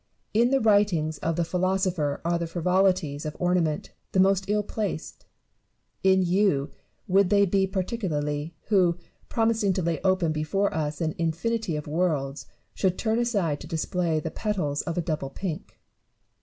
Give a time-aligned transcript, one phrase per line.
[0.33, 5.27] In the writings of the philosopher are the frivolities of ornament the most ill placed;
[6.03, 6.71] in you
[7.07, 8.97] would they be particularly, who,
[9.29, 14.19] promising to lay open before us an infinity of worlds, should turn aside to display
[14.19, 15.79] the petals of a double pink.